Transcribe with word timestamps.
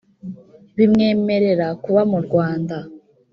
bimwemerera 0.77 1.67
kuba 1.83 2.01
mu 2.11 2.19
Rwanda 2.25 2.77